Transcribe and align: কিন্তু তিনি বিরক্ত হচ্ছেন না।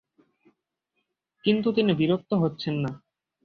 কিন্তু 1.45 1.67
তিনি 1.71 1.91
বিরক্ত 1.93 2.31
হচ্ছেন 2.33 2.75
না। 2.83 2.91